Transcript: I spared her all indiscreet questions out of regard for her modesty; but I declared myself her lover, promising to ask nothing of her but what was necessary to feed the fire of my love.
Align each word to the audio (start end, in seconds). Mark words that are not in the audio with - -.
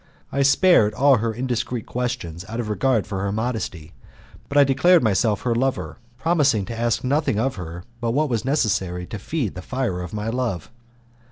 I 0.31 0.41
spared 0.41 0.93
her 0.95 0.99
all 0.99 1.31
indiscreet 1.31 1.85
questions 1.85 2.43
out 2.49 2.59
of 2.59 2.69
regard 2.69 3.05
for 3.05 3.19
her 3.19 3.31
modesty; 3.31 3.93
but 4.49 4.57
I 4.57 4.63
declared 4.63 5.03
myself 5.03 5.43
her 5.43 5.53
lover, 5.53 5.99
promising 6.17 6.65
to 6.65 6.75
ask 6.75 7.03
nothing 7.03 7.37
of 7.37 7.53
her 7.57 7.83
but 7.99 8.09
what 8.09 8.27
was 8.27 8.43
necessary 8.43 9.05
to 9.05 9.19
feed 9.19 9.53
the 9.53 9.61
fire 9.61 10.01
of 10.01 10.11
my 10.11 10.29
love. 10.29 10.71